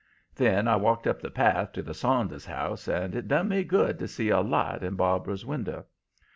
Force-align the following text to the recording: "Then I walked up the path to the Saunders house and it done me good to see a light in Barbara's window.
"Then 0.33 0.67
I 0.67 0.77
walked 0.77 1.05
up 1.05 1.21
the 1.21 1.29
path 1.29 1.73
to 1.73 1.83
the 1.83 1.93
Saunders 1.93 2.47
house 2.47 2.87
and 2.87 3.13
it 3.13 3.27
done 3.27 3.49
me 3.49 3.63
good 3.63 3.99
to 3.99 4.07
see 4.07 4.29
a 4.29 4.41
light 4.41 4.81
in 4.81 4.95
Barbara's 4.95 5.45
window. 5.45 5.85